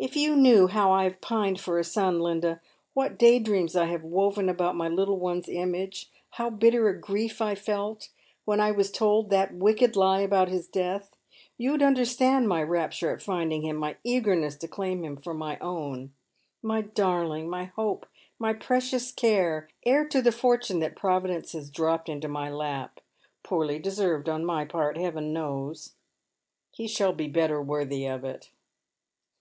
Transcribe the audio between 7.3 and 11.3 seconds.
I felt when I was told that wicked lie about his death—